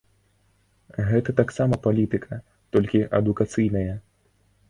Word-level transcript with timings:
Гэта 1.09 1.33
таксама 1.41 1.79
палітыка, 1.85 2.39
толькі 2.77 3.05
адукацыйная. 3.21 3.93